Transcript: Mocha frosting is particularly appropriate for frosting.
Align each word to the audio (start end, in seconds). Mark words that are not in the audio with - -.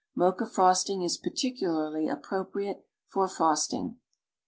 Mocha 0.15 0.47
frosting 0.47 1.03
is 1.03 1.15
particularly 1.19 2.07
appropriate 2.07 2.87
for 3.07 3.27
frosting. 3.27 3.97